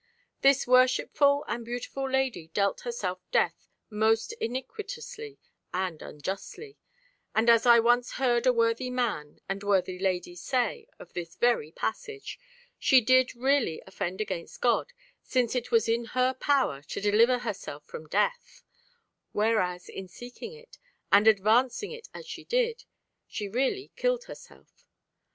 [0.41, 5.37] This worshipful and beautiful lady dealt herself death most iniquitously
[5.75, 6.79] and unjustly;
[7.35, 11.71] and as I once heard a worthy man and worthy lady say of this very
[11.71, 12.39] passage,
[12.79, 14.91] she did really offend against God,
[15.21, 18.63] since it was in her power to deliver herself from death;
[19.33, 20.79] whereas in seeking it
[21.11, 22.85] and advancing it as she did,
[23.27, 24.87] she really killed herself.